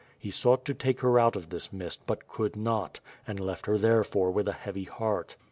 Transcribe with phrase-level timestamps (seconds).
[0.17, 3.77] He sought to take her out of this mist but could not, and left her
[3.77, 5.35] therefore with a heavy heart.